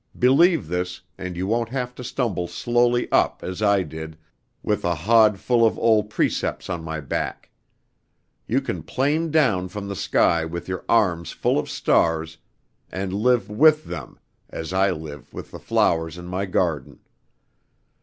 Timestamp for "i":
3.61-3.83, 14.73-14.89